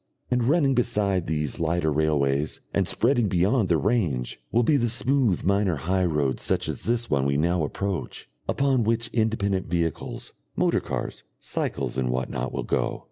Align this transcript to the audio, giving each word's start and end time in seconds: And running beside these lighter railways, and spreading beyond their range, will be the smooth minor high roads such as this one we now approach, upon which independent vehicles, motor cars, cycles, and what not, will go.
And 0.31 0.45
running 0.45 0.73
beside 0.73 1.27
these 1.27 1.59
lighter 1.59 1.91
railways, 1.91 2.59
and 2.73 2.87
spreading 2.87 3.27
beyond 3.27 3.69
their 3.69 3.77
range, 3.77 4.41
will 4.51 4.63
be 4.63 4.75
the 4.75 4.89
smooth 4.89 5.43
minor 5.43 5.75
high 5.75 6.05
roads 6.05 6.41
such 6.41 6.67
as 6.67 6.85
this 6.85 7.07
one 7.11 7.23
we 7.27 7.37
now 7.37 7.63
approach, 7.63 8.27
upon 8.49 8.83
which 8.83 9.09
independent 9.13 9.67
vehicles, 9.67 10.33
motor 10.55 10.79
cars, 10.79 11.21
cycles, 11.39 11.99
and 11.99 12.09
what 12.09 12.31
not, 12.31 12.51
will 12.51 12.63
go. 12.63 12.99